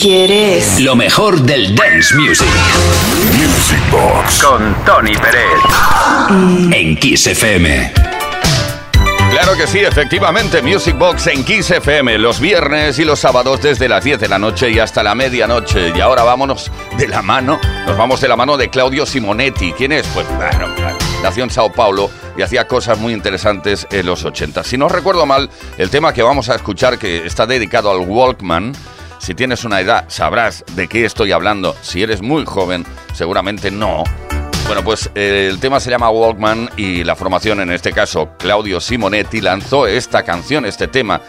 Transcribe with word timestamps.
¿Quieres? 0.00 0.80
Lo 0.80 0.96
mejor 0.96 1.42
del 1.42 1.74
dance 1.74 2.14
music. 2.14 2.48
Music 3.36 3.78
Box 3.90 4.42
con 4.42 4.74
Tony 4.86 5.12
Pérez. 5.12 5.60
En 6.72 6.96
Kiss 6.96 7.26
FM. 7.26 7.92
Claro 9.30 9.52
que 9.58 9.66
sí, 9.66 9.80
efectivamente, 9.80 10.62
Music 10.62 10.96
Box 10.96 11.26
en 11.26 11.44
Kiss 11.44 11.70
FM, 11.70 12.16
los 12.16 12.40
viernes 12.40 12.98
y 12.98 13.04
los 13.04 13.18
sábados 13.18 13.60
desde 13.60 13.90
las 13.90 14.02
10 14.02 14.20
de 14.20 14.28
la 14.28 14.38
noche 14.38 14.70
y 14.70 14.78
hasta 14.78 15.02
la 15.02 15.14
medianoche. 15.14 15.92
Y 15.94 16.00
ahora 16.00 16.22
vámonos 16.22 16.72
de 16.96 17.06
la 17.06 17.20
mano, 17.20 17.60
nos 17.86 17.98
vamos 17.98 18.22
de 18.22 18.28
la 18.28 18.36
mano 18.36 18.56
de 18.56 18.70
Claudio 18.70 19.04
Simonetti. 19.04 19.72
¿Quién 19.74 19.92
es? 19.92 20.06
Pues 20.14 20.26
bueno, 20.34 20.74
nació 21.22 21.44
en 21.44 21.50
Sao 21.50 21.70
Paulo 21.70 22.10
y 22.38 22.42
hacía 22.42 22.66
cosas 22.66 22.98
muy 22.98 23.12
interesantes 23.12 23.86
en 23.90 24.06
los 24.06 24.24
80. 24.24 24.64
Si 24.64 24.78
no 24.78 24.88
recuerdo 24.88 25.26
mal, 25.26 25.50
el 25.76 25.90
tema 25.90 26.14
que 26.14 26.22
vamos 26.22 26.48
a 26.48 26.54
escuchar, 26.54 26.98
que 26.98 27.26
está 27.26 27.46
dedicado 27.46 27.90
al 27.90 27.98
Walkman, 27.98 28.72
si 29.20 29.34
tienes 29.34 29.64
una 29.64 29.80
edad, 29.80 30.06
sabrás 30.08 30.64
de 30.74 30.88
qué 30.88 31.04
estoy 31.04 31.30
hablando. 31.30 31.76
Si 31.82 32.02
eres 32.02 32.22
muy 32.22 32.44
joven, 32.46 32.84
seguramente 33.12 33.70
no. 33.70 34.02
Bueno, 34.66 34.82
pues 34.82 35.10
eh, 35.14 35.48
el 35.50 35.60
tema 35.60 35.78
se 35.78 35.90
llama 35.90 36.10
Walkman 36.10 36.70
y 36.76 37.04
la 37.04 37.14
formación, 37.16 37.60
en 37.60 37.70
este 37.70 37.92
caso 37.92 38.30
Claudio 38.38 38.80
Simonetti, 38.80 39.40
lanzó 39.40 39.86
esta 39.86 40.22
canción, 40.22 40.64
este 40.64 40.88
tema, 40.88 41.20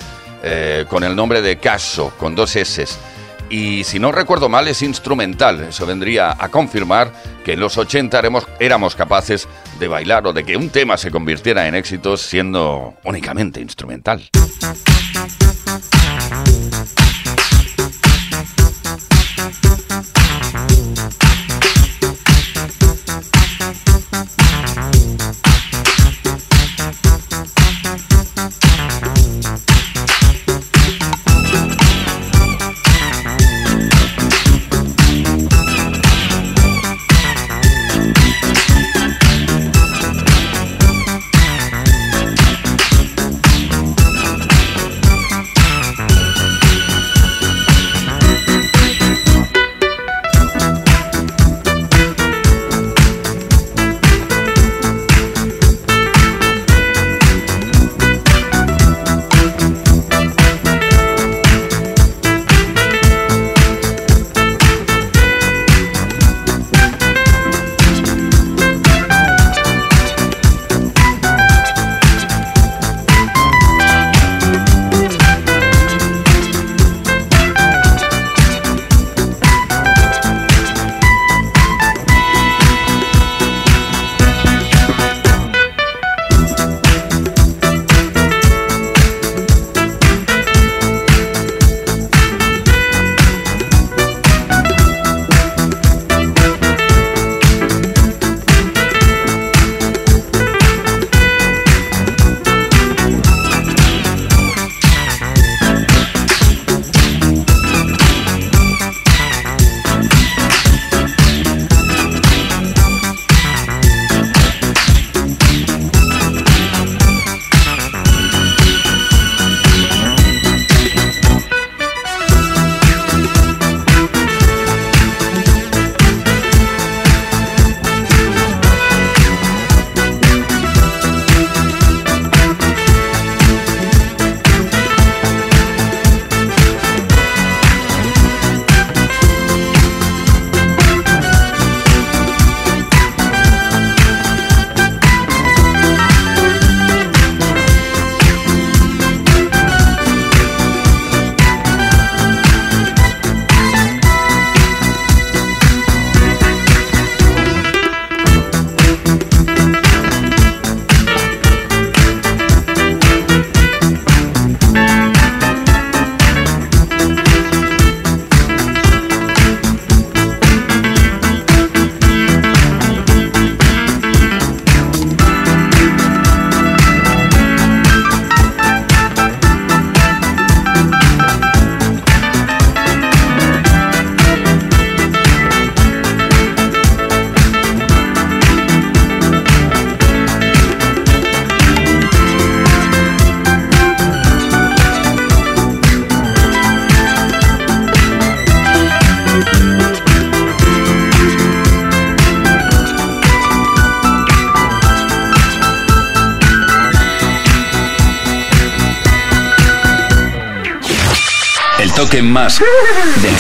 eh, 0.42 0.86
con 0.88 1.04
el 1.04 1.16
nombre 1.16 1.42
de 1.42 1.58
Caso, 1.58 2.14
con 2.18 2.34
dos 2.34 2.56
S. 2.56 2.86
Y 3.50 3.84
si 3.84 4.00
no 4.00 4.14
recuerdo 4.14 4.48
mal, 4.48 4.70
es 4.70 4.82
instrumental. 4.82 5.62
Eso 5.66 5.86
vendría 5.86 6.36
a 6.40 6.48
confirmar 6.48 7.12
que 7.44 7.54
en 7.54 7.60
los 7.60 7.78
80 7.78 8.18
éramos, 8.18 8.48
éramos 8.60 8.96
capaces 8.96 9.50
de 9.78 9.90
bailar 9.90 10.26
o 10.26 10.32
de 10.32 10.46
que 10.46 10.56
un 10.56 10.70
tema 10.70 10.96
se 10.96 11.12
convirtiera 11.12 11.68
en 11.68 11.76
éxito 11.76 12.16
siendo 12.16 12.94
únicamente 13.04 13.60
instrumental. 13.60 14.30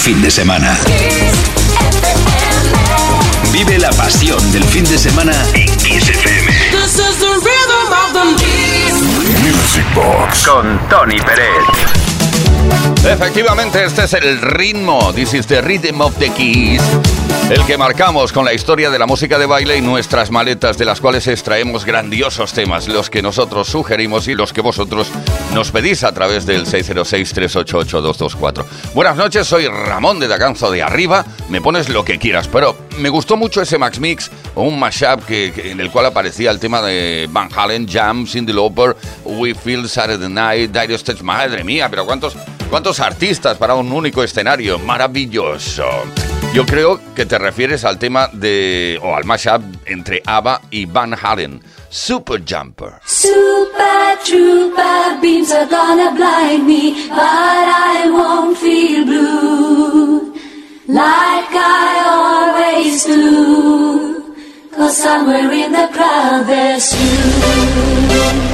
Fin 0.01 0.19
de 0.19 0.31
semana. 0.31 0.75
Vive 3.51 3.77
la 3.77 3.91
pasión 3.91 4.51
del 4.51 4.63
fin 4.63 4.83
de 4.85 4.97
semana 4.97 5.31
en 5.53 5.77
Kiss 5.77 6.09
FM. 6.09 6.51
Music 9.43 9.85
Box 9.93 10.47
con 10.47 10.89
Tony 10.89 11.19
Pérez. 11.19 11.65
Efectivamente, 13.05 13.85
este 13.85 14.05
es 14.05 14.13
el 14.13 14.41
ritmo. 14.41 15.13
This 15.13 15.35
is 15.35 15.45
the 15.45 15.61
rhythm 15.61 16.01
of 16.01 16.17
the 16.17 16.31
keys 16.31 16.81
el 17.51 17.65
que 17.65 17.77
marcamos 17.77 18.31
con 18.31 18.45
la 18.45 18.53
historia 18.53 18.89
de 18.89 18.97
la 18.97 19.05
música 19.05 19.37
de 19.37 19.45
baile 19.45 19.75
y 19.75 19.81
nuestras 19.81 20.31
maletas 20.31 20.77
de 20.77 20.85
las 20.85 21.01
cuales 21.01 21.27
extraemos 21.27 21.83
grandiosos 21.83 22.53
temas, 22.53 22.87
los 22.87 23.09
que 23.09 23.21
nosotros 23.21 23.67
sugerimos 23.67 24.29
y 24.29 24.35
los 24.35 24.53
que 24.53 24.61
vosotros 24.61 25.11
nos 25.53 25.71
pedís 25.71 26.03
a 26.03 26.13
través 26.13 26.45
del 26.45 26.65
606-388-224. 26.65 28.65
Buenas 28.93 29.17
noches, 29.17 29.47
soy 29.47 29.67
Ramón 29.67 30.19
de 30.19 30.27
Daganzo 30.27 30.71
de 30.71 30.81
Arriba, 30.81 31.25
me 31.49 31.61
pones 31.61 31.89
lo 31.89 32.05
que 32.05 32.17
quieras, 32.17 32.47
pero 32.47 32.75
me 32.99 33.09
gustó 33.09 33.37
mucho 33.37 33.61
ese 33.61 33.77
Max 33.77 33.99
Mix 33.99 34.31
o 34.55 34.63
un 34.63 34.79
mashup 34.79 35.25
que, 35.25 35.71
en 35.71 35.79
el 35.79 35.91
cual 35.91 36.05
aparecía 36.05 36.51
el 36.51 36.59
tema 36.59 36.81
de 36.81 37.27
Van 37.31 37.49
Halen, 37.53 37.87
Jam, 37.87 38.25
Cindy 38.25 38.53
Lauper, 38.53 38.95
We 39.25 39.53
Feel 39.53 39.89
Saturday 39.89 40.29
Night, 40.29 40.71
Dire 40.71 40.97
Straits, 40.97 41.23
madre 41.23 41.63
mía, 41.63 41.89
pero 41.89 42.05
cuántos 42.05 42.35
¿Cuántos 42.71 43.01
artistas 43.01 43.57
para 43.57 43.75
un 43.75 43.91
único 43.91 44.23
escenario? 44.23 44.79
Maravilloso. 44.79 45.83
Yo 46.53 46.65
creo 46.65 46.99
que 47.15 47.25
te 47.25 47.37
refieres 47.37 47.85
al 47.85 47.97
tema 47.97 48.27
de, 48.33 48.99
o 49.01 49.15
al 49.15 49.23
mashup 49.23 49.61
entre 49.85 50.21
ABBA 50.25 50.61
y 50.69 50.85
Van 50.85 51.13
Halen. 51.13 51.61
Super 51.89 52.43
Jumper. 52.45 52.95
Super 53.05 54.17
trooper 54.25 55.21
beams 55.21 55.49
are 55.53 55.65
gonna 55.65 56.11
blind 56.11 56.67
me, 56.67 57.07
but 57.07 57.17
I 57.17 58.09
won't 58.11 58.57
feel 58.57 59.05
blue 59.05 60.33
like 60.87 61.53
I 61.53 62.03
always 62.05 63.05
do. 63.05 64.35
Cause 64.75 64.97
somewhere 64.97 65.51
in 65.51 65.71
the 65.71 65.87
crowd 65.93 66.47
there's 66.47 66.93
you. 66.93 68.50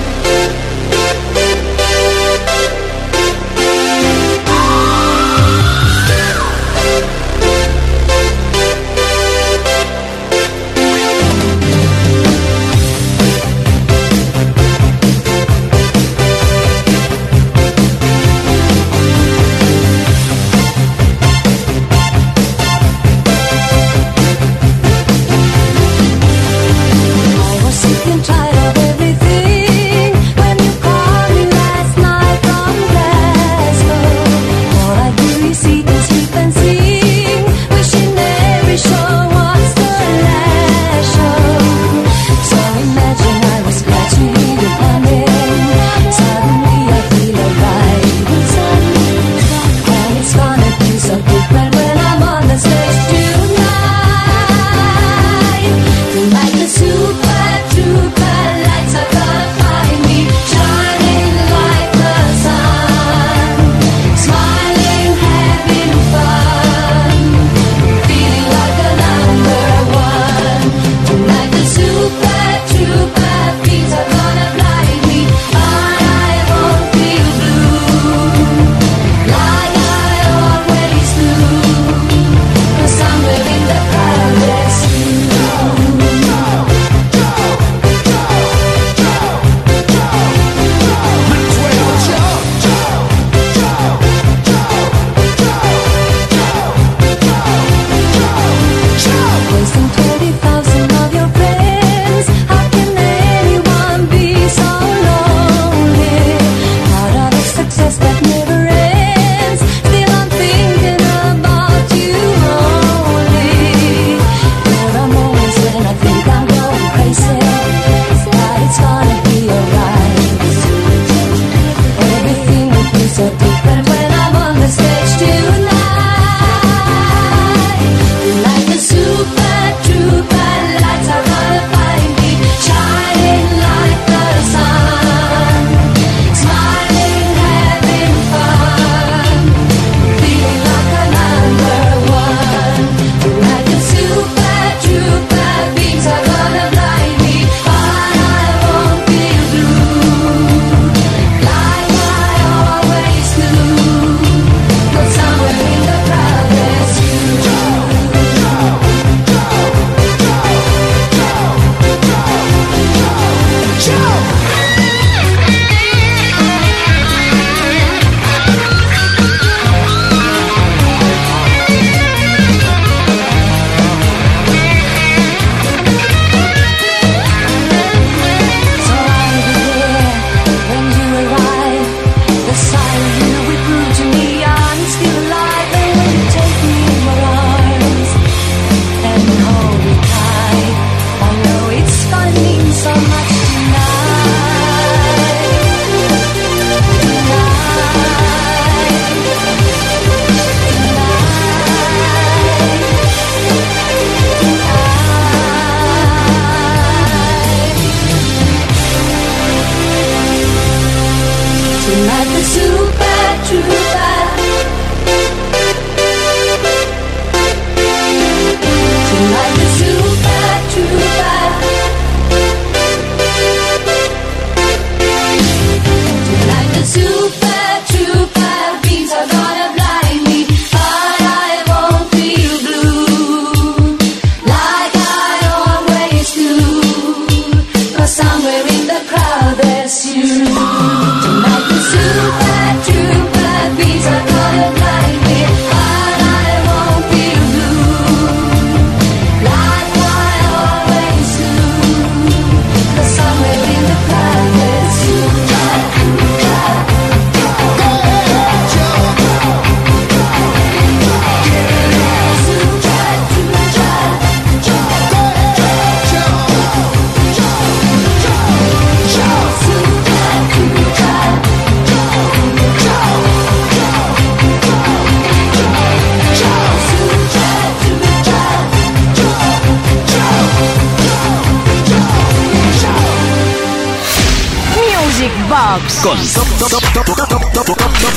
Con 285.78 286.18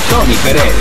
Tony 0.09 0.35
Pérez. 0.43 0.75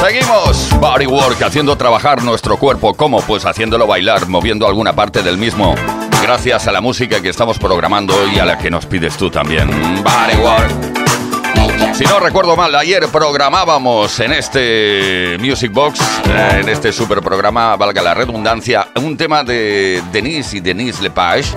Seguimos 0.00 0.70
Body 0.78 1.06
Work 1.06 1.42
haciendo 1.42 1.76
trabajar 1.76 2.22
nuestro 2.22 2.56
cuerpo. 2.56 2.94
¿Cómo? 2.94 3.20
Pues 3.22 3.46
haciéndolo 3.46 3.88
bailar, 3.88 4.28
moviendo 4.28 4.68
alguna 4.68 4.94
parte 4.94 5.22
del 5.22 5.38
mismo. 5.38 5.74
Gracias 6.22 6.68
a 6.68 6.72
la 6.72 6.80
música 6.80 7.20
que 7.20 7.30
estamos 7.30 7.58
programando 7.58 8.14
y 8.32 8.38
a 8.38 8.44
la 8.44 8.56
que 8.56 8.70
nos 8.70 8.86
pides 8.86 9.16
tú 9.16 9.28
también. 9.28 9.68
Body 9.68 10.36
Work. 10.40 10.89
Si 12.00 12.06
no 12.06 12.18
recuerdo 12.18 12.56
mal, 12.56 12.74
ayer 12.76 13.06
programábamos 13.08 14.20
en 14.20 14.32
este 14.32 15.36
Music 15.38 15.70
Box, 15.70 16.00
eh, 16.30 16.60
en 16.62 16.68
este 16.70 16.92
super 16.92 17.20
programa, 17.20 17.76
valga 17.76 18.00
la 18.00 18.14
redundancia, 18.14 18.88
un 18.96 19.18
tema 19.18 19.44
de 19.44 20.02
Denise 20.10 20.56
y 20.56 20.60
Denise 20.60 21.02
Lepage. 21.02 21.54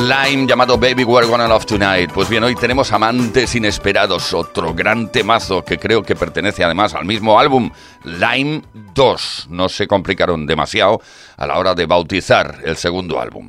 Lime 0.00 0.46
llamado 0.46 0.76
Baby 0.76 1.04
We're 1.04 1.26
Gonna 1.26 1.48
Love 1.48 1.64
Tonight. 1.64 2.12
Pues 2.12 2.28
bien, 2.28 2.44
hoy 2.44 2.54
tenemos 2.56 2.92
Amantes 2.92 3.54
Inesperados, 3.54 4.34
otro 4.34 4.74
gran 4.74 5.10
temazo 5.10 5.64
que 5.64 5.78
creo 5.78 6.02
que 6.02 6.14
pertenece 6.14 6.62
además 6.62 6.94
al 6.94 7.06
mismo 7.06 7.40
álbum, 7.40 7.70
Lime 8.04 8.60
2. 8.94 9.46
No 9.48 9.70
se 9.70 9.86
complicaron 9.86 10.44
demasiado 10.44 11.00
a 11.38 11.46
la 11.46 11.58
hora 11.58 11.74
de 11.74 11.86
bautizar 11.86 12.58
el 12.66 12.76
segundo 12.76 13.18
álbum. 13.18 13.48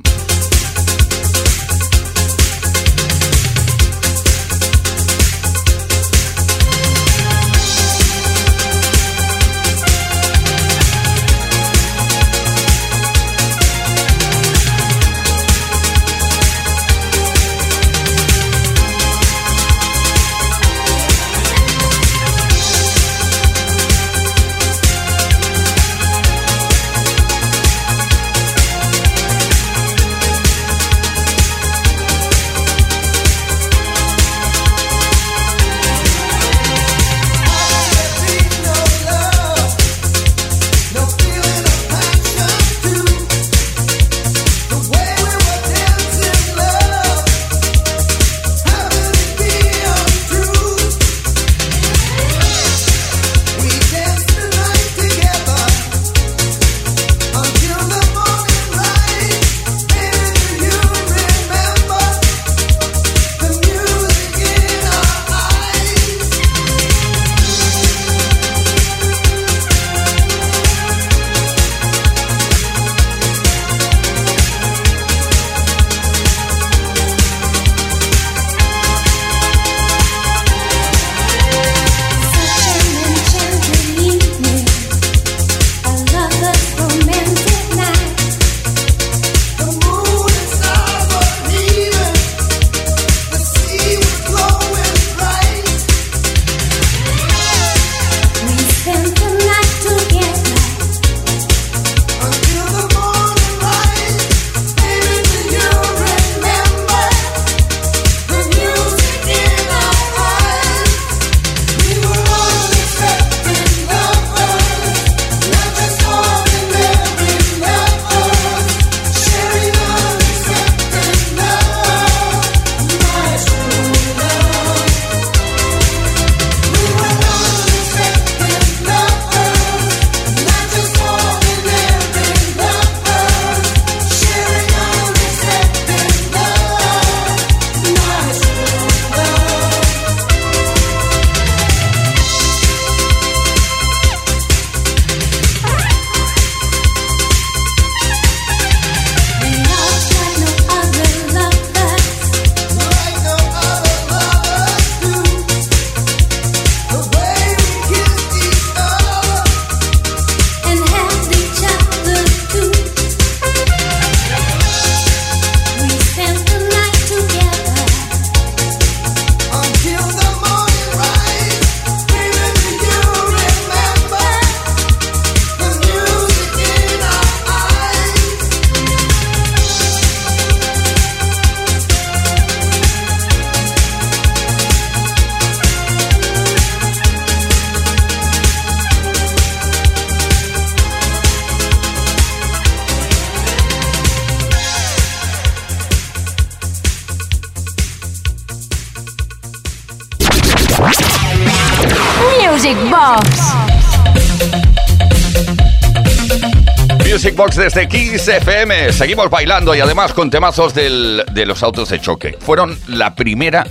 Box 207.34 207.56
desde 207.56 207.88
Kiss 207.88 208.28
FM. 208.28 208.92
Seguimos 208.92 209.28
bailando 209.28 209.74
y 209.74 209.80
además 209.80 210.12
con 210.12 210.30
temazos 210.30 210.74
de 210.74 211.44
los 211.46 211.62
autos 211.62 211.88
de 211.88 212.00
choque. 212.00 212.36
Fueron 212.38 212.78
la 212.88 213.14
primera 213.14 213.66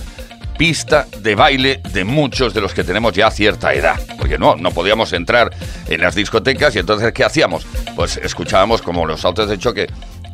pista 0.58 1.06
de 1.20 1.34
baile 1.34 1.80
de 1.92 2.04
muchos 2.04 2.52
de 2.52 2.60
los 2.60 2.74
que 2.74 2.84
tenemos 2.84 3.12
ya 3.12 3.30
cierta 3.30 3.72
edad. 3.72 4.00
Porque 4.18 4.38
no, 4.38 4.56
no 4.56 4.70
podíamos 4.70 5.12
entrar 5.12 5.50
en 5.88 6.00
las 6.00 6.14
discotecas 6.14 6.76
y 6.76 6.78
entonces 6.78 7.12
¿qué 7.12 7.24
hacíamos? 7.24 7.66
Pues 7.96 8.18
escuchábamos 8.18 8.82
como 8.82 9.06
los 9.06 9.24
autos 9.24 9.48
de 9.48 9.58
choque 9.58 9.88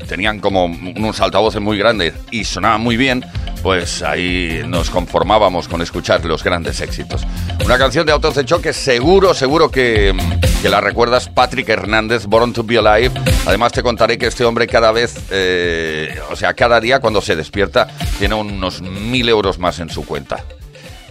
tenían 0.09 0.41
como 0.41 0.65
unos 0.65 1.21
altavoces 1.21 1.61
muy 1.61 1.79
grandes 1.79 2.15
y 2.31 2.45
sonaban 2.45 2.81
muy 2.81 2.97
bien, 2.97 3.25
pues 3.63 4.03
ahí 4.03 4.63
nos 4.67 4.91
conformábamos 4.91 5.69
con 5.69 5.83
escuchar 5.83 6.25
los 6.25 6.43
grandes 6.43 6.81
éxitos. 6.81 7.23
Una 7.65 7.79
canción 7.79 8.07
de 8.07 8.13
autos 8.13 8.35
de 8.35 8.45
choque, 8.45 8.73
seguro, 8.73 9.35
seguro 9.35 9.71
que, 9.71 10.13
que 10.61 10.69
la 10.69 10.81
recuerdas, 10.81 11.29
Patrick 11.29 11.69
Hernández, 11.69 12.27
Born 12.27 12.53
to 12.53 12.63
Be 12.63 12.77
Alive. 12.79 13.13
Además 13.47 13.73
te 13.73 13.83
contaré 13.83 14.19
que 14.19 14.27
este 14.27 14.45
hombre 14.45 14.67
cada 14.67 14.93
vez, 14.93 15.17
eh, 15.31 16.21
o 16.31 16.37
sea, 16.37 16.53
cada 16.55 16.81
día 16.81 17.01
cuando 17.01 17.23
se 17.23 17.35
despierta, 17.35 17.89
tiene 18.19 18.35
unos 18.35 18.83
mil 18.83 19.29
euros 19.29 19.59
más 19.59 19.79
en 19.79 19.89
su 19.89 20.05
cuenta. 20.05 20.45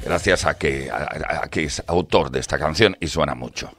Gracias 0.03 0.45
a 0.45 0.55
que, 0.55 0.89
a 0.91 1.47
que 1.49 1.63
es 1.63 1.83
autor 1.87 2.31
de 2.31 2.39
esta 2.39 2.59
canción 2.59 2.95
y 2.99 3.07
suena 3.07 3.33
mucho. 3.33 3.71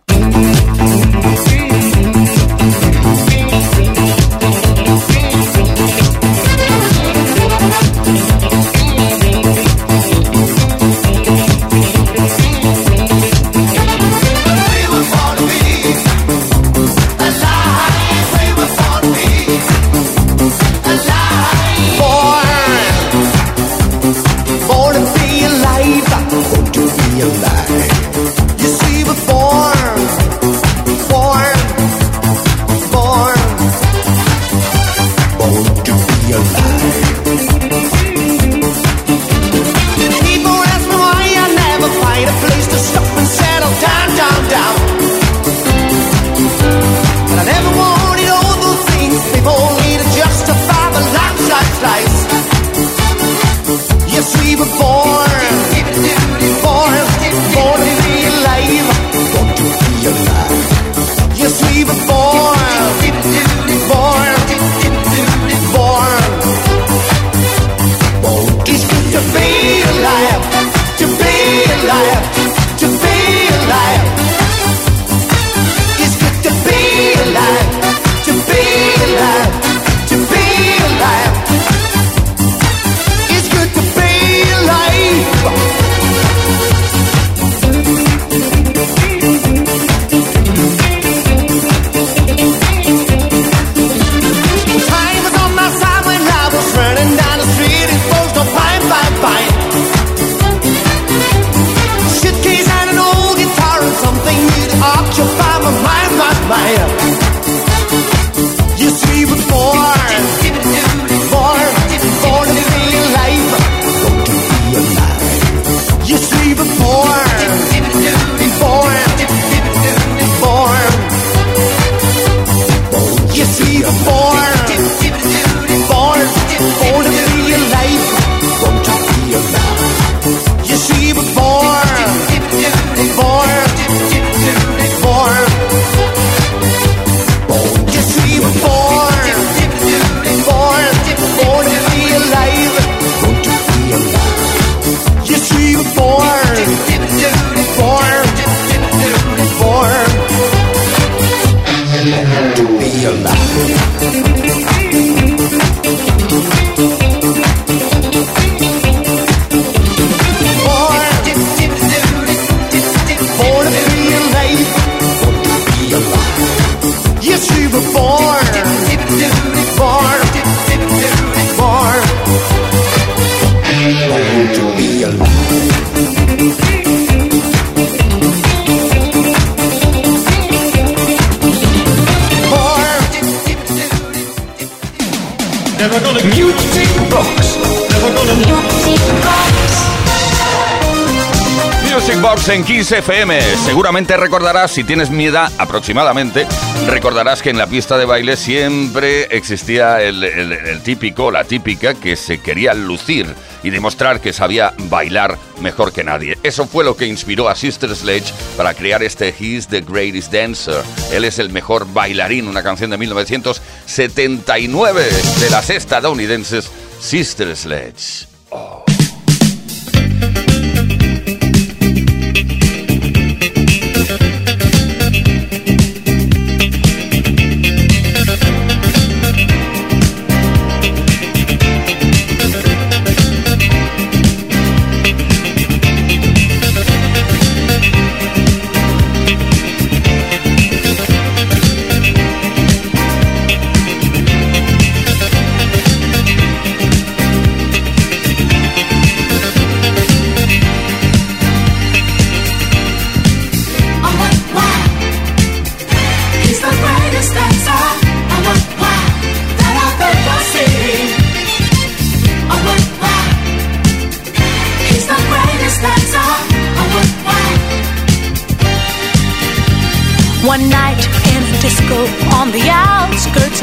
Music 192.21 192.23
Box 192.23 192.49
en 192.49 192.65
Kiss 192.65 192.93
FM. 192.93 193.41
Seguramente 193.65 194.17
recordarás, 194.17 194.71
si 194.71 194.85
tienes 194.85 195.11
mi 195.11 195.27
edad 195.27 195.51
aproximadamente, 195.59 196.47
recordarás 196.87 197.41
que 197.41 197.51
en 197.51 197.59
la 197.59 197.67
pista 197.67 197.99
de 197.99 198.05
baile 198.05 198.37
siempre 198.37 199.29
existía 199.31 200.03
el, 200.03 200.25
el 200.25 200.83
típico, 200.83 201.31
la 201.31 201.45
típica, 201.45 201.95
que 201.95 202.17
se 202.17 202.41
quería 202.41 202.75
lucir 202.75 203.27
y 203.63 203.71
demostrar 203.71 204.21
que 204.21 204.33
sabía 204.33 204.75
bailar 204.89 205.39
mejor 205.61 205.93
que 205.93 206.05
nadie. 206.05 206.39
Eso 206.43 206.67
fue 206.67 206.85
lo 206.85 206.97
que 206.97 207.07
inspiró 207.07 207.49
a 207.49 207.55
Sister 207.55 207.95
Sledge 207.95 208.33
para 208.57 208.75
crear 208.75 209.03
este 209.03 209.35
He's 209.39 209.69
the 209.69 209.81
Greatest 209.81 210.33
Dancer. 210.33 210.83
Él 211.13 211.25
es 211.25 211.39
el 211.39 211.51
mejor 211.51 211.87
bailarín, 211.93 212.49
una 212.49 212.63
canción 212.63 212.91
de 212.91 212.99
1979 212.99 215.09
de 215.41 215.51
las 215.51 215.71
estadounidenses 215.71 216.71
Sister 217.01 217.57
Sledge. 217.57 218.27
Oh. 218.51 218.90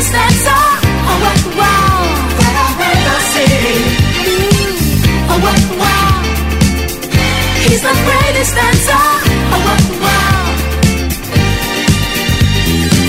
the 0.00 0.06
greatest 0.06 0.12
dancer. 0.12 0.64
Oh 1.08 1.18
what 1.24 1.40
wow! 1.60 2.00
That 2.40 2.54
I've 2.64 2.80
ever 2.88 3.18
seen. 3.32 3.84
Oh 5.28 5.38
what 5.44 5.60
wow! 5.76 6.24
He's 7.68 7.82
the 7.84 7.96
greatest 8.08 8.52
dancer. 8.56 9.04
Oh 9.52 9.60
what 9.60 9.84
wow! 10.00 10.40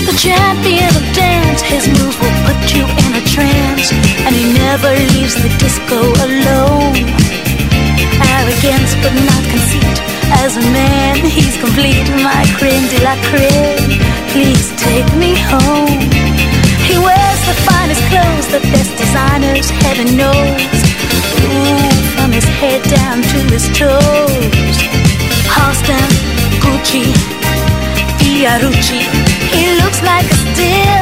The 0.04 0.16
champion 0.20 0.92
of 0.92 1.06
dance, 1.16 1.62
his 1.62 1.88
moves 1.88 2.16
will 2.20 2.36
put 2.44 2.60
you 2.76 2.84
in 2.84 3.10
a 3.16 3.24
trance, 3.24 3.88
and 4.28 4.36
he 4.36 4.52
never 4.52 4.92
leaves 5.16 5.36
the 5.40 5.48
disco 5.56 6.00
alone. 6.28 6.92
Arrogance, 8.36 8.92
but 9.00 9.14
not 9.16 9.42
conceit 9.48 10.12
as 10.44 10.56
a 10.56 10.62
man, 10.72 11.16
he's 11.24 11.56
complete, 11.58 12.08
my 12.24 12.44
creme 12.56 12.88
de 12.88 13.00
la 13.04 13.16
creme. 13.28 14.00
Please 14.32 14.72
take 14.76 15.08
me 15.16 15.36
home. 15.36 16.51
He 16.92 16.98
wears 16.98 17.42
the 17.48 17.56
finest 17.64 18.02
clothes, 18.12 18.46
the 18.52 18.60
best 18.68 18.92
designers, 19.00 19.70
heaven 19.80 20.08
knows. 20.14 20.60
Ooh, 21.40 21.88
from 22.12 22.30
his 22.36 22.44
head 22.60 22.82
down 22.84 23.22
to 23.32 23.38
his 23.48 23.64
toes. 23.72 24.76
Halston, 25.48 26.10
Gucci, 26.60 27.08
Fiorucci. 28.20 29.00
He 29.56 29.64
looks 29.80 30.00
like 30.04 30.28
a 30.36 30.38
steal. 30.44 31.00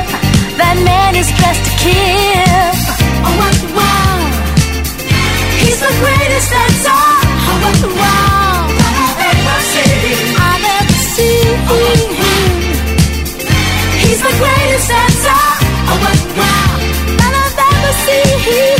That 0.63 0.77
man 0.87 1.17
is 1.19 1.27
dressed 1.39 1.65
to 1.67 1.75
kill. 1.83 2.71
Oh, 3.27 3.35
what 3.41 3.59
wow! 3.75 4.19
He's 5.59 5.81
the 5.83 5.93
greatest 6.03 6.49
dancer. 6.55 7.03
Oh, 7.51 7.67
what 7.67 7.83
wow! 7.99 8.71
I've 8.79 9.27
ever 9.27 9.59
seen. 9.75 10.51
He's 14.07 14.23
the 14.23 14.35
greatest 14.39 14.89
dancer. 14.89 15.40
Oh 15.91 15.95
vou 15.95 16.11
God, 16.35 17.21
nada 17.21 17.51
dá 17.57 17.69
pra 17.81 17.93
se. 17.93 18.80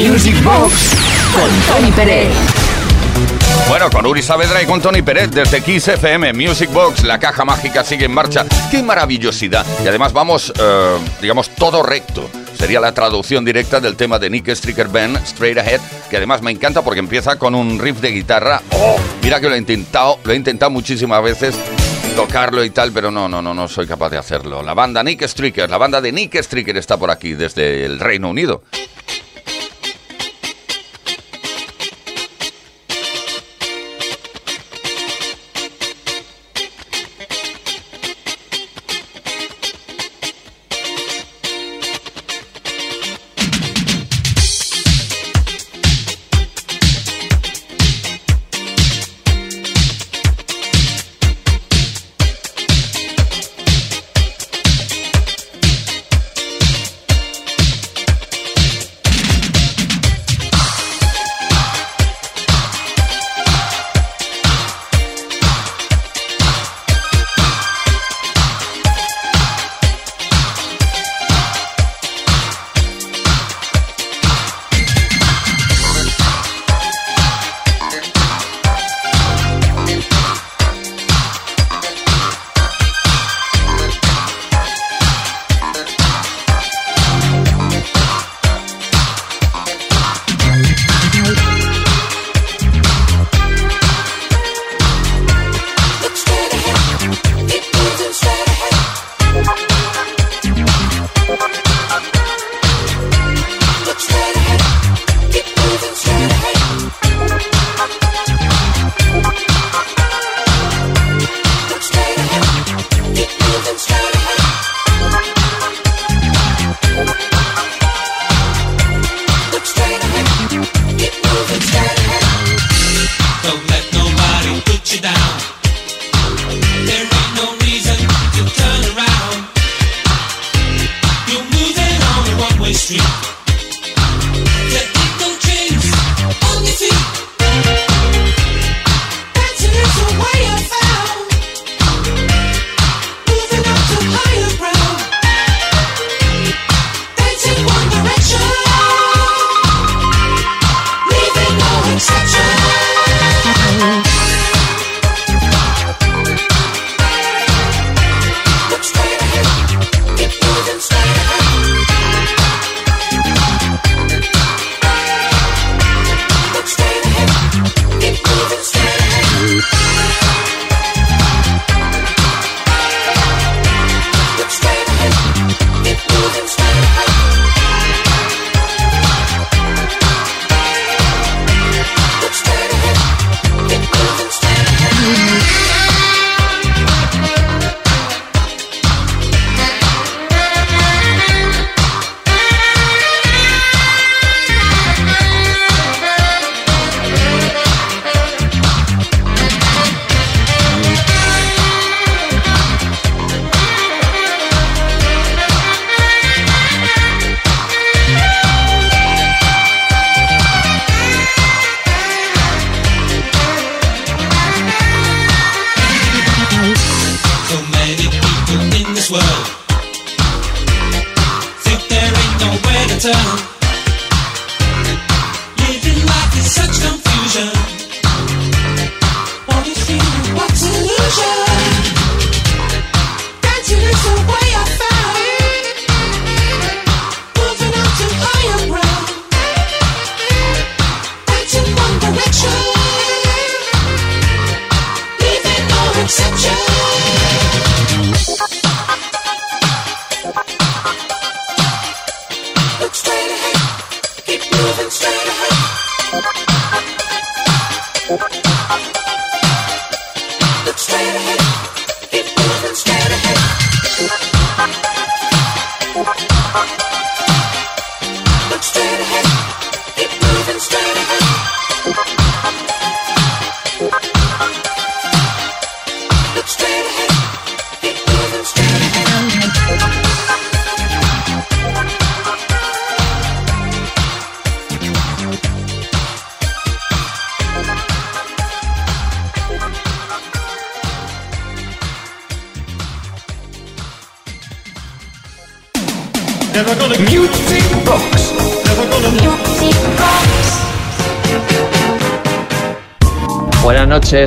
Music 0.00 0.42
Box 0.42 0.94
con 1.34 1.50
Tony 1.68 1.92
Pérez. 1.92 2.32
Bueno, 3.68 3.90
con 3.90 4.06
Uri 4.06 4.22
Saavedra 4.22 4.62
y 4.62 4.64
con 4.64 4.80
Tony 4.80 5.02
Pérez 5.02 5.30
desde 5.30 5.60
Kiss 5.60 5.88
FM, 5.88 6.32
Music 6.32 6.72
Box, 6.72 7.04
la 7.04 7.18
caja 7.18 7.44
mágica 7.44 7.84
sigue 7.84 8.06
en 8.06 8.12
marcha. 8.12 8.46
¡Qué 8.70 8.82
maravillosidad! 8.82 9.66
Y 9.84 9.88
además 9.88 10.14
vamos, 10.14 10.54
eh, 10.58 10.96
digamos, 11.20 11.50
todo 11.50 11.82
recto. 11.82 12.30
Sería 12.58 12.80
la 12.80 12.94
traducción 12.94 13.44
directa 13.44 13.78
del 13.78 13.96
tema 13.96 14.18
de 14.18 14.30
Nick 14.30 14.48
Stricker 14.48 14.88
Band, 14.88 15.18
Straight 15.18 15.58
Ahead, 15.58 15.80
que 16.08 16.16
además 16.16 16.40
me 16.40 16.50
encanta 16.50 16.80
porque 16.80 17.00
empieza 17.00 17.36
con 17.36 17.54
un 17.54 17.78
riff 17.78 18.00
de 18.00 18.10
guitarra. 18.10 18.62
¡Oh! 18.70 18.96
Mira 19.22 19.38
que 19.38 19.50
lo 19.50 19.54
he 19.54 19.58
intentado, 19.58 20.18
lo 20.24 20.32
he 20.32 20.36
intentado 20.36 20.70
muchísimas 20.70 21.22
veces 21.22 21.54
tocarlo 22.16 22.64
y 22.64 22.70
tal, 22.70 22.90
pero 22.92 23.10
no, 23.10 23.28
no, 23.28 23.42
no, 23.42 23.52
no 23.52 23.68
soy 23.68 23.86
capaz 23.86 24.08
de 24.08 24.16
hacerlo. 24.16 24.62
La 24.62 24.72
banda 24.72 25.02
Nick 25.02 25.26
Stricker, 25.26 25.68
la 25.68 25.78
banda 25.78 26.00
de 26.00 26.10
Nick 26.10 26.36
Stricker 26.42 26.76
está 26.78 26.96
por 26.96 27.10
aquí 27.10 27.34
desde 27.34 27.84
el 27.84 28.00
Reino 28.00 28.30
Unido. 28.30 28.62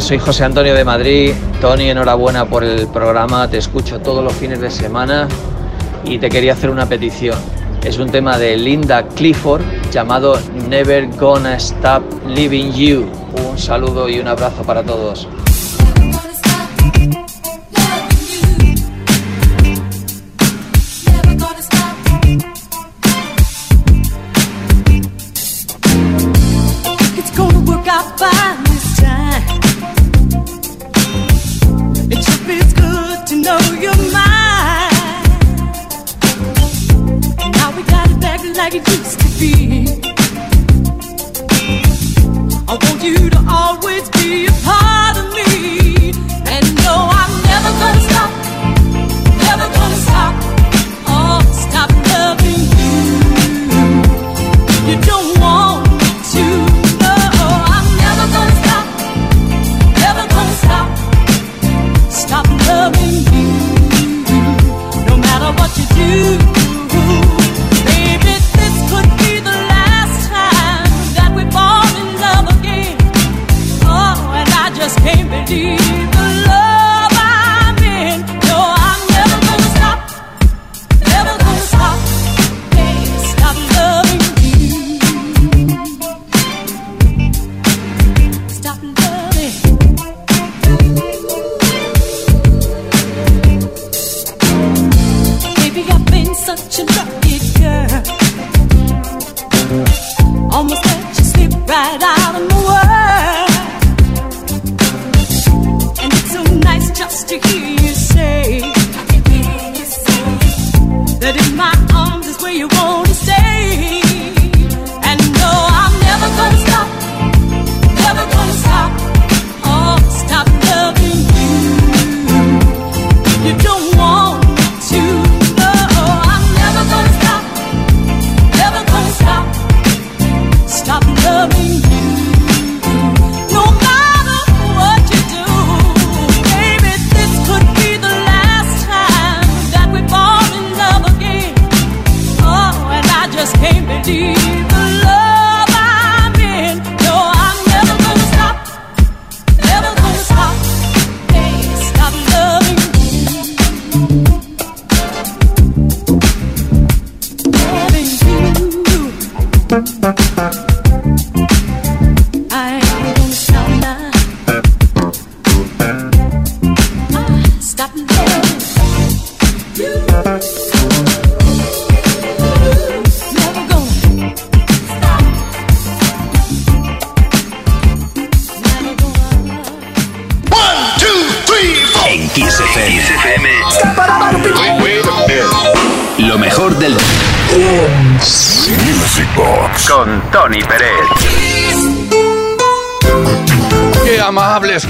Soy 0.03 0.19
José 0.19 0.43
Antonio 0.43 0.75
de 0.75 0.83
Madrid. 0.83 1.31
Tony, 1.61 1.89
enhorabuena 1.89 2.43
por 2.43 2.65
el 2.65 2.87
programa, 2.87 3.49
te 3.49 3.57
escucho 3.57 3.99
todos 3.99 4.21
los 4.21 4.33
fines 4.33 4.59
de 4.59 4.69
semana 4.69 5.29
y 6.03 6.17
te 6.17 6.29
quería 6.29 6.53
hacer 6.53 6.69
una 6.69 6.85
petición. 6.85 7.37
Es 7.85 7.97
un 7.99 8.11
tema 8.11 8.37
de 8.37 8.57
Linda 8.57 9.07
Clifford 9.07 9.61
llamado 9.91 10.37
Never 10.67 11.07
Gonna 11.17 11.55
Stop 11.55 12.03
Living 12.27 12.73
You. 12.73 13.05
Un 13.49 13.57
saludo 13.57 14.09
y 14.09 14.19
un 14.19 14.27
abrazo 14.27 14.63
para 14.63 14.83
todos. 14.83 15.25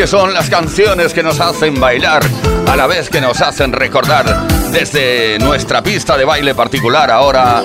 Que 0.03 0.07
son 0.07 0.33
las 0.33 0.49
canciones 0.49 1.13
que 1.13 1.23
nos 1.23 1.39
hacen 1.39 1.79
bailar, 1.79 2.21
a 2.67 2.75
la 2.75 2.87
vez 2.87 3.09
que 3.09 3.21
nos 3.21 3.39
hacen 3.39 3.71
recordar 3.71 4.45
desde 4.69 5.39
nuestra 5.39 5.81
pista 5.81 6.17
de 6.17 6.25
baile 6.25 6.53
particular 6.53 7.09
ahora. 7.09 7.63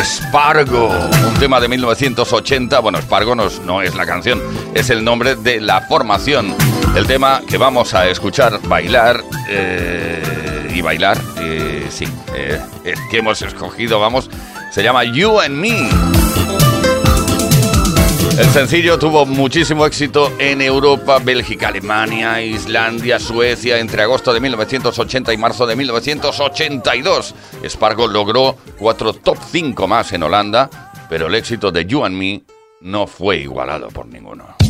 Spargo, 0.00 0.90
un 0.90 1.34
tema 1.40 1.58
de 1.58 1.66
1980. 1.66 2.78
Bueno, 2.78 3.02
Spargo 3.02 3.34
no, 3.34 3.82
es 3.82 3.96
la 3.96 4.06
canción, 4.06 4.40
es 4.74 4.90
el 4.90 5.02
nombre 5.02 5.34
de 5.34 5.60
la 5.60 5.80
formación. 5.80 6.54
El 6.94 7.08
tema 7.08 7.42
que 7.48 7.58
vamos 7.58 7.94
a 7.94 8.06
escuchar 8.08 8.60
bailar 8.68 9.24
eh, 9.48 10.70
y 10.72 10.80
bailar, 10.82 11.18
eh, 11.40 11.88
sí, 11.90 12.06
eh, 12.36 12.60
que 13.10 13.18
hemos 13.18 13.42
escogido, 13.42 13.98
vamos, 13.98 14.30
se 14.70 14.84
llama 14.84 15.02
You 15.02 15.40
and 15.40 15.56
Me. 15.56 16.15
El 18.38 18.50
sencillo 18.50 18.98
tuvo 18.98 19.24
muchísimo 19.24 19.86
éxito 19.86 20.30
en 20.38 20.60
Europa, 20.60 21.18
Bélgica, 21.18 21.68
Alemania, 21.68 22.42
Islandia, 22.42 23.18
Suecia 23.18 23.78
entre 23.78 24.02
agosto 24.02 24.34
de 24.34 24.40
1980 24.40 25.32
y 25.32 25.38
marzo 25.38 25.66
de 25.66 25.74
1982. 25.74 27.34
Spargo 27.64 28.06
logró 28.06 28.56
cuatro 28.78 29.14
top 29.14 29.38
5 29.50 29.88
más 29.88 30.12
en 30.12 30.22
Holanda, 30.22 30.68
pero 31.08 31.28
el 31.28 31.34
éxito 31.34 31.72
de 31.72 31.86
You 31.86 32.04
and 32.04 32.14
Me 32.14 32.42
no 32.82 33.06
fue 33.06 33.38
igualado 33.38 33.88
por 33.88 34.06
ninguno. 34.06 34.65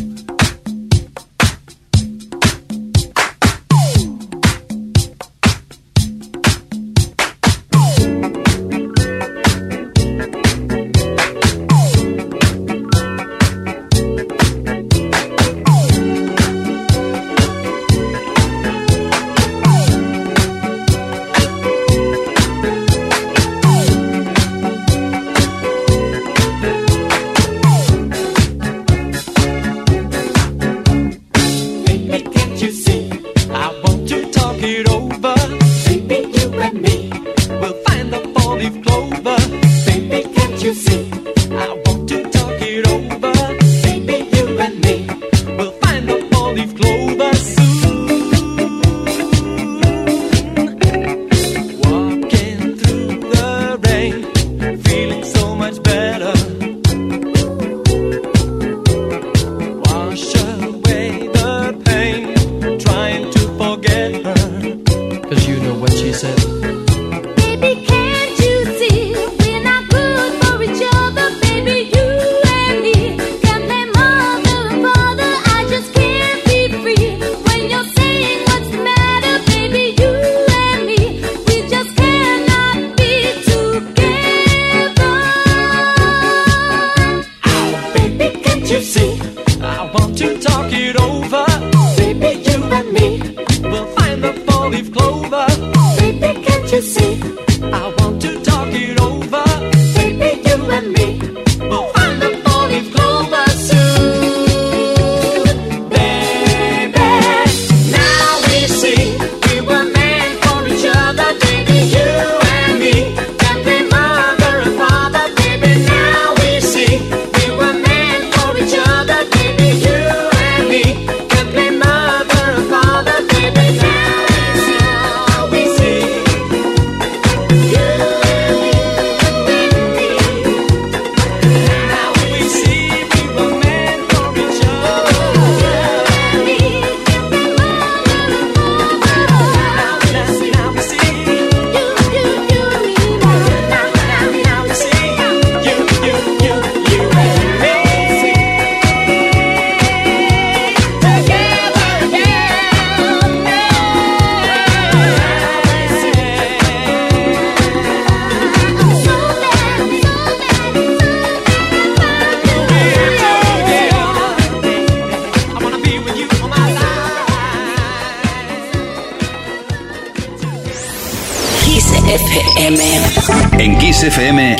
FM. 172.67 173.62
En 173.62 173.79
Kiss 173.79 174.02
FM, 174.02 174.56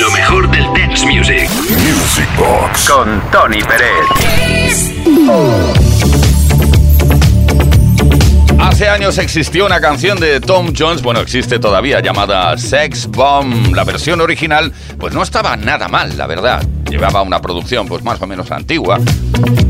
lo 0.00 0.10
mejor 0.10 0.50
del 0.50 0.64
dance 0.72 1.04
music. 1.04 1.50
Music 1.50 2.28
Box. 2.38 2.88
Con 2.88 3.22
Tony 3.30 3.60
Pérez. 3.62 4.90
Hace 8.58 8.88
años 8.88 9.18
existió 9.18 9.66
una 9.66 9.82
canción 9.82 10.18
de 10.18 10.40
Tom 10.40 10.72
Jones, 10.76 11.02
bueno, 11.02 11.20
existe 11.20 11.58
todavía, 11.58 12.00
llamada 12.00 12.56
Sex 12.56 13.06
Bomb. 13.08 13.74
La 13.74 13.84
versión 13.84 14.22
original, 14.22 14.72
pues 14.98 15.12
no 15.12 15.22
estaba 15.22 15.54
nada 15.56 15.88
mal, 15.88 16.16
la 16.16 16.26
verdad. 16.26 16.62
Llevaba 16.92 17.22
una 17.22 17.40
producción, 17.40 17.88
pues 17.88 18.04
más 18.04 18.20
o 18.20 18.26
menos 18.26 18.50
antigua, 18.50 19.00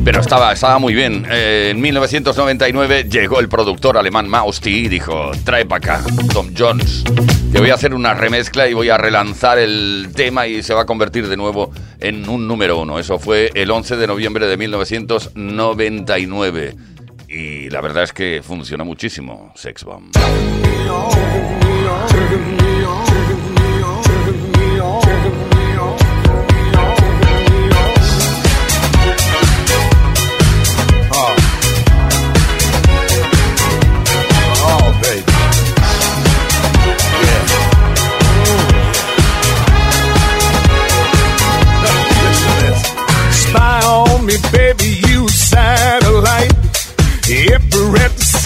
pero 0.05 0.21
estaba, 0.21 0.53
estaba 0.53 0.81
muy 0.81 0.93
bien. 0.93 1.25
Eh, 1.31 1.69
en 1.71 1.81
1999 1.81 3.05
llegó 3.05 3.39
el 3.39 3.49
productor 3.49 3.97
alemán 3.97 4.29
Mausti 4.29 4.71
y 4.71 4.89
dijo, 4.89 5.31
trae 5.45 5.65
para 5.65 5.95
acá, 5.95 6.05
Tom 6.33 6.53
Jones. 6.59 7.05
Te 7.53 7.61
voy 7.61 7.71
a 7.71 7.75
hacer 7.75 7.95
una 7.95 8.15
remezcla 8.15 8.69
y 8.69 8.75
voy 8.75 8.89
a 8.89 8.99
relanzar 8.99 9.61
el 9.61 10.09
tema 10.17 10.49
y 10.49 10.65
se 10.65 10.75
va 10.75 10.83
a 10.83 10.85
convertir 10.85 11.29
de 11.29 11.37
nuevo 11.37 11.71
en 12.01 12.29
un 12.29 12.49
número 12.49 12.81
uno. 12.81 12.99
Eso 12.99 13.21
fue 13.21 13.53
el 13.55 13.71
11 13.71 13.99
de 13.99 14.07
noviembre 14.09 14.49
de 14.49 14.57
1999. 14.57 16.75
Y 17.29 17.71
la 17.71 17.81
verdad 17.81 18.03
es 18.03 18.13
que 18.13 18.41
funcionó 18.43 18.85
muchísimo 18.85 19.53
Sex 19.55 19.85
Bomb. 19.85 20.11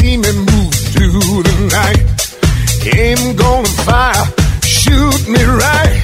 See 0.07 0.17
me 0.19 0.33
move 0.51 0.75
through 0.93 1.43
the 1.49 1.57
night. 1.79 2.03
Aim 2.95 3.21
gonna 3.35 3.69
fire, 3.87 4.25
shoot 4.63 5.23
me 5.35 5.43
right. 5.43 5.99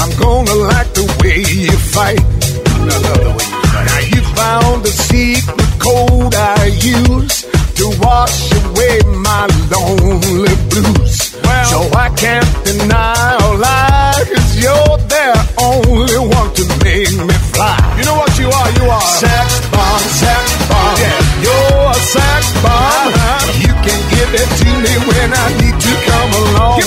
I'm 0.00 0.12
gonna 0.18 0.56
like 0.70 0.90
the 0.98 1.06
way 1.20 1.38
you 1.62 1.76
fight. 1.94 2.20
I 2.20 2.78
love 2.88 3.02
the 3.26 3.32
way 3.38 3.48
you 3.54 3.62
fight. 3.72 3.86
Now 3.90 4.02
you 4.12 4.20
found 4.40 4.76
the 4.86 4.94
secret 5.10 5.72
code 5.86 6.34
I 6.34 6.62
use 6.98 7.36
to 7.78 7.86
wash 8.02 8.38
away 8.62 8.96
my 9.28 9.44
lonely 9.72 10.35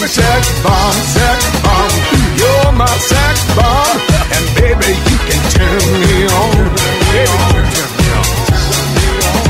sex 0.09 0.63
bomb, 0.63 0.93
sex 1.15 1.39
bomb. 1.63 1.91
You're 2.39 2.71
my 2.73 2.87
sex 3.11 3.33
bomb, 3.55 3.97
and 4.35 4.45
baby 4.57 4.91
you 5.09 5.17
can 5.27 5.41
turn 5.53 5.85
me 6.01 6.17
on. 6.41 6.55
Baby, 7.13 7.37
you 7.53 7.63
can 7.77 7.89
turn 8.49 8.85
me 8.97 9.07
on. 9.29 9.45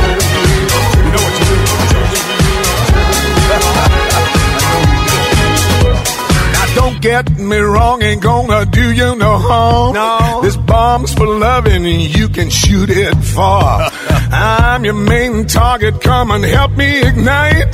You 1.06 1.12
know 1.16 1.24
what 1.26 1.36
you 1.40 1.46
do? 1.48 1.60
Now 6.54 6.66
don't 6.76 7.00
get 7.02 7.26
me 7.40 7.58
wrong, 7.58 8.02
ain't 8.04 8.22
gonna 8.22 8.66
do 8.66 8.92
you 8.92 9.16
no 9.16 9.38
harm. 9.38 9.94
No. 9.94 10.42
This 10.42 10.58
bomb's 10.58 11.14
for 11.14 11.28
loving 11.28 11.86
and 11.86 12.18
you 12.18 12.28
can 12.30 12.50
shoot 12.50 12.90
it 12.90 13.16
far. 13.16 13.90
I'm 14.32 14.84
your 14.86 14.94
main 14.94 15.48
target, 15.48 16.02
come 16.02 16.32
and 16.32 16.44
help 16.44 16.72
me 16.76 17.02
ignite. 17.02 17.74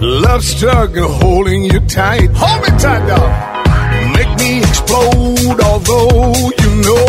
Love 0.00 0.44
struggle 0.44 1.08
holding 1.08 1.64
you 1.64 1.80
tight. 1.80 2.28
Hold 2.34 2.62
me 2.62 2.70
tight, 2.78 3.06
dog. 3.06 3.30
Make 4.16 4.32
me 4.38 4.58
explode, 4.58 5.60
although 5.60 6.34
you 6.62 6.70
know 6.86 7.06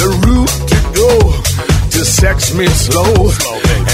the 0.00 0.08
route 0.24 0.56
to 0.72 0.78
go 1.00 1.10
to 1.94 2.04
sex 2.04 2.54
me 2.54 2.66
slow. 2.66 3.14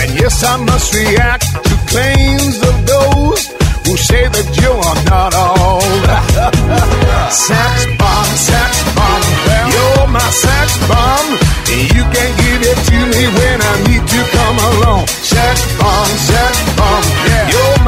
And 0.00 0.08
yes, 0.20 0.44
I 0.44 0.56
must 0.56 0.94
react 0.94 1.46
to 1.68 1.74
claims 1.88 2.56
of 2.70 2.76
those 2.86 3.40
who 3.88 3.96
say 3.96 4.28
that 4.28 4.48
you 4.60 4.72
are 4.88 5.00
not 5.08 5.32
all 5.34 5.80
sex 7.32 7.74
bomb, 7.96 8.30
sex 8.36 8.70
bomb. 8.92 9.24
You're 9.72 10.08
my 10.12 10.28
sex 10.44 10.76
bomb. 10.84 11.28
You 11.68 12.04
can 12.12 12.30
give 12.44 12.60
it 12.72 12.78
to 12.92 12.98
me 13.12 13.22
when 13.38 13.58
I 13.60 13.74
need 13.88 14.04
to 14.04 14.20
come 14.36 14.58
along. 14.70 15.06
Sex 15.08 15.56
bomb, 15.80 16.12
sex 16.28 16.52
bomb. 16.76 17.07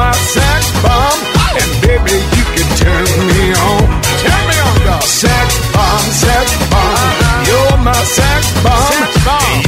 My 0.01 0.17
sex 0.33 0.61
bomb. 0.81 1.19
And 1.61 1.71
baby, 1.85 2.17
you 2.33 2.45
can 2.55 2.69
turn 2.81 3.05
me 3.29 3.43
on. 3.53 3.85
Turn 4.25 4.43
me 4.49 4.57
on, 4.67 4.77
dog. 4.87 5.05
Sex 5.05 5.47
bomb, 5.75 6.07
sex 6.25 6.45
bomb. 6.73 7.09
You're 7.45 7.77
my 7.85 8.01
sex 8.17 8.41
bomb. 8.65 8.97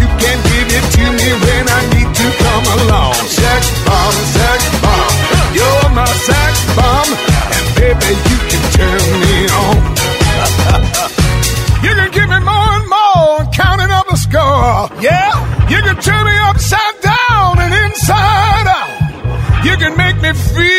You 0.02 0.10
can 0.18 0.38
give 0.50 0.70
it 0.74 0.86
to 0.98 1.06
me 1.20 1.30
when 1.44 1.64
I 1.78 1.82
need 1.94 2.10
to 2.18 2.28
come 2.42 2.66
along. 2.82 3.14
Sex 3.30 3.62
bomb, 3.86 4.18
sex 4.34 4.60
bomb. 4.82 5.14
You're 5.54 5.90
my 5.94 6.10
sex 6.26 6.52
bomb. 6.78 7.10
And 7.54 7.66
baby, 7.78 8.12
you 8.30 8.38
can 8.50 8.64
turn 8.74 9.06
me 9.22 9.36
on. 9.62 9.78
you 11.86 11.94
can 11.94 12.10
give 12.10 12.30
me 12.34 12.40
more 12.42 12.72
and 12.82 12.88
more, 12.90 13.46
counting 13.54 13.94
up 13.94 14.10
the 14.10 14.18
score. 14.18 14.90
Yeah, 14.98 15.30
you 15.70 15.78
can 15.86 15.98
turn 16.02 16.26
me 16.26 16.36
upside 16.50 16.98
down 17.06 17.62
and 17.62 17.70
inside 17.86 18.66
out. 18.66 18.94
You 19.64 19.78
can 19.78 19.96
make 19.96 20.20
me 20.34 20.73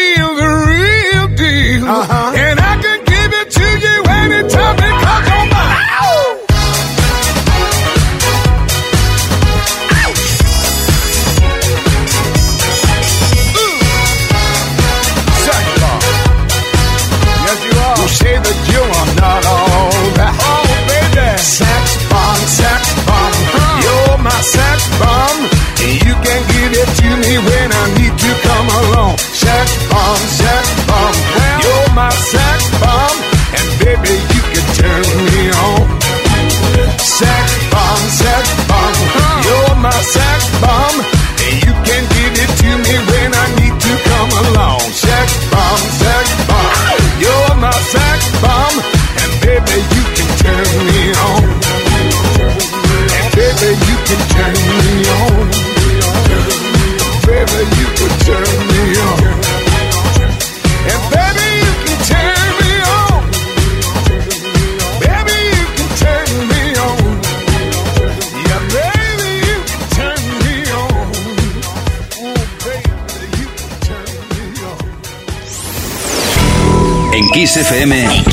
Kiss 77.54 77.70
FM 77.70 78.24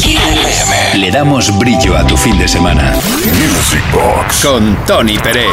le 0.95 1.11
damos 1.11 1.55
brillo 1.59 1.95
a 1.95 2.07
tu 2.07 2.17
fin 2.17 2.39
de 2.39 2.47
semana. 2.47 2.91
Music 2.91 3.83
Box. 3.93 4.43
Con 4.43 4.75
Tony 4.87 5.15
Peret. 5.19 5.45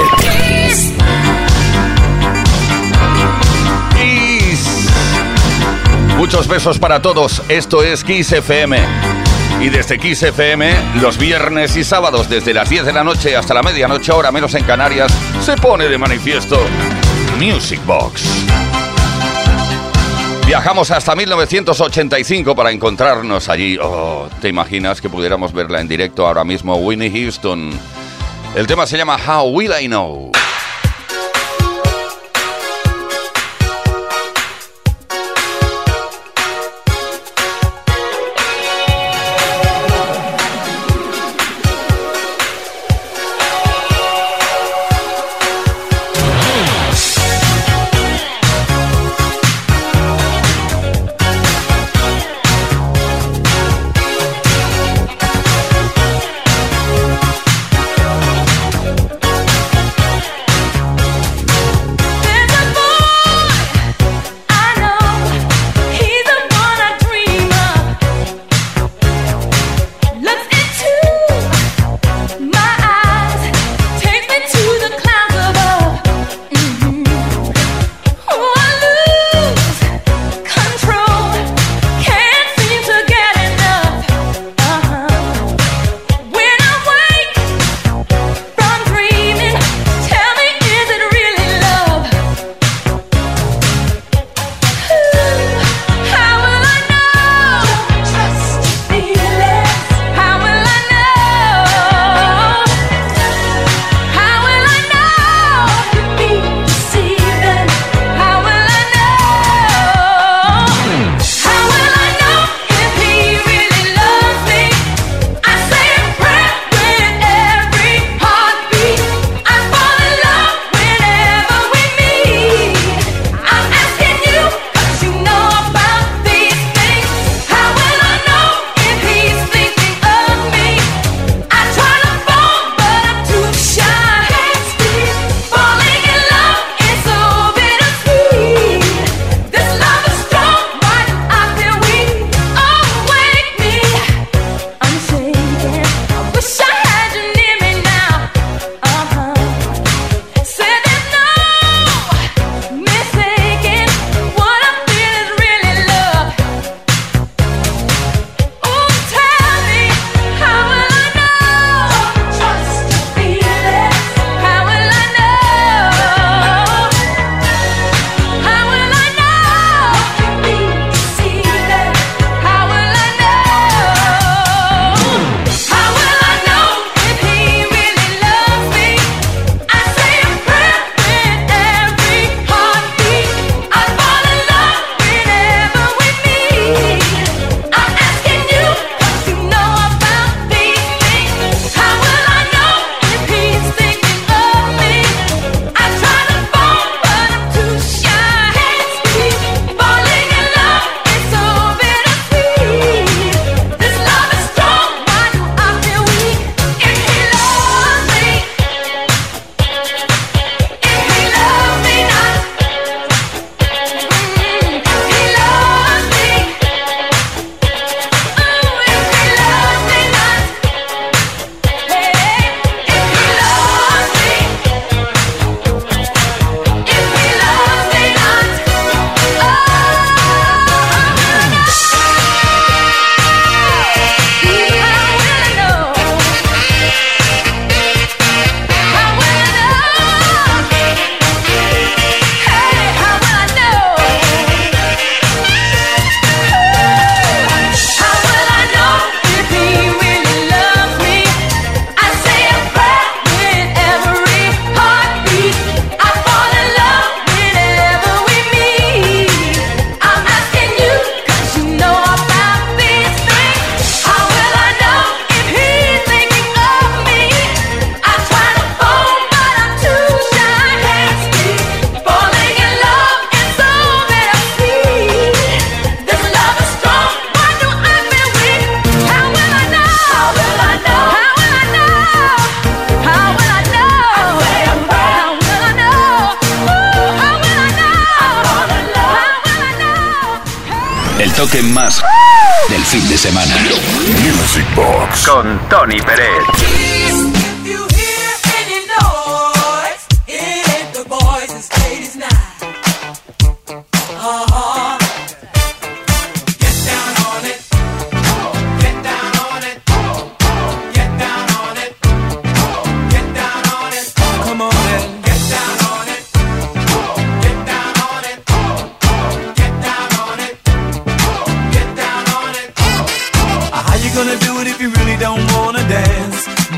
Kiss. 3.90 4.86
Muchos 6.16 6.48
besos 6.48 6.78
para 6.78 7.02
todos. 7.02 7.42
Esto 7.50 7.82
es 7.82 8.04
Kiss 8.04 8.32
FM. 8.32 8.78
Y 9.60 9.68
desde 9.68 9.98
Kiss 9.98 10.22
FM, 10.22 10.72
los 11.02 11.18
viernes 11.18 11.76
y 11.76 11.84
sábados, 11.84 12.30
desde 12.30 12.54
las 12.54 12.70
10 12.70 12.86
de 12.86 12.94
la 12.94 13.04
noche 13.04 13.36
hasta 13.36 13.52
la 13.52 13.62
medianoche, 13.62 14.12
hora 14.12 14.32
menos 14.32 14.54
en 14.54 14.64
Canarias, 14.64 15.12
se 15.44 15.56
pone 15.56 15.88
de 15.88 15.98
manifiesto 15.98 16.58
Music 17.38 17.84
Box. 17.84 18.22
Viajamos 20.49 20.90
hasta 20.90 21.14
1985 21.14 22.57
para 22.57 22.70
encontrarnos 22.70 23.51
allí. 23.51 23.76
Oh, 23.82 24.30
¿te 24.40 24.49
imaginas 24.49 24.99
que 24.99 25.11
pudiéramos 25.11 25.53
verla 25.53 25.78
en 25.78 25.88
directo 25.88 26.26
ahora 26.26 26.42
mismo? 26.42 26.74
Winnie 26.76 27.11
Houston. 27.11 27.70
El 28.55 28.66
tema 28.66 28.86
se 28.86 28.96
llama 28.96 29.18
How 29.18 29.46
Will 29.51 29.72
I 29.78 29.88
Know? 29.88 30.32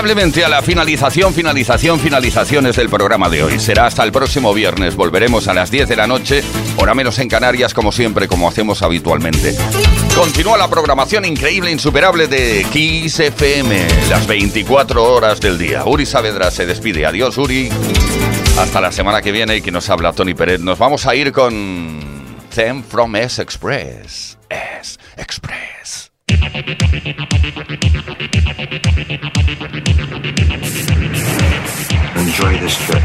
Irremediablemente 0.00 0.44
a 0.46 0.48
la 0.48 0.62
finalización, 0.62 1.34
finalización, 1.34 2.00
finalizaciones 2.00 2.74
del 2.74 2.88
programa 2.88 3.28
de 3.28 3.42
hoy. 3.42 3.60
Será 3.60 3.84
hasta 3.84 4.02
el 4.02 4.12
próximo 4.12 4.54
viernes. 4.54 4.96
Volveremos 4.96 5.46
a 5.46 5.52
las 5.52 5.70
10 5.70 5.90
de 5.90 5.96
la 5.96 6.06
noche, 6.06 6.42
hora 6.78 6.94
menos 6.94 7.18
en 7.18 7.28
Canarias, 7.28 7.74
como 7.74 7.92
siempre, 7.92 8.26
como 8.26 8.48
hacemos 8.48 8.80
habitualmente. 8.80 9.54
Continúa 10.16 10.56
la 10.56 10.68
programación 10.68 11.26
increíble, 11.26 11.70
insuperable 11.70 12.28
de 12.28 12.66
Kiss 12.72 13.20
FM, 13.20 13.86
las 14.08 14.26
24 14.26 15.04
horas 15.04 15.38
del 15.38 15.58
día. 15.58 15.84
Uri 15.84 16.06
Saavedra 16.06 16.50
se 16.50 16.64
despide. 16.64 17.04
Adiós, 17.04 17.36
Uri. 17.36 17.68
Hasta 18.58 18.80
la 18.80 18.92
semana 18.92 19.20
que 19.20 19.32
viene 19.32 19.56
y 19.56 19.60
que 19.60 19.70
nos 19.70 19.90
habla 19.90 20.14
Tony 20.14 20.32
Pérez. 20.32 20.60
Nos 20.60 20.78
vamos 20.78 21.04
a 21.06 21.14
ir 21.14 21.30
con 21.30 22.00
Them 22.54 22.82
from 22.82 23.16
S 23.16 23.42
Express. 23.42 24.38
S 24.48 24.98
Express. 25.18 25.69
Enjoy 32.16 32.58
this 32.58 32.76
trip. 32.76 33.04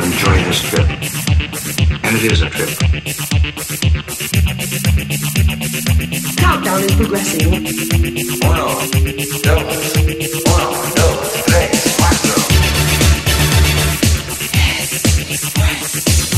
Enjoy 0.00 0.36
this 0.44 0.60
trip. 0.62 0.88
And 2.04 2.16
it 2.16 2.24
is 2.30 2.42
a 2.42 2.50
trip. 2.50 2.68
Countdown 6.36 6.82
is 6.82 6.94
progressing. 6.96 7.48
Uno, 8.44 8.66
dos, 9.42 9.94
uno, 10.46 10.70
dos, 10.96 11.18
tres, 11.46 11.96
cuatro. 11.96 12.50
That 15.52 16.29